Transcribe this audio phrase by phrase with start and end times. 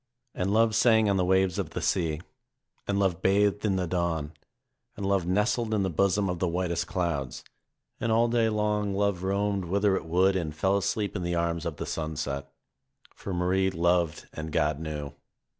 [0.33, 2.21] And love sang on the waves of the sea,
[2.87, 4.33] and love bathed in the dawn,
[4.97, 7.43] and love nestled in the bosom of the whitest clouds,
[7.99, 11.67] and all day long love roamed whither it would and fell asleep in the arms
[11.67, 12.51] of the sunset.
[13.13, 15.13] For Marie loved and God knew.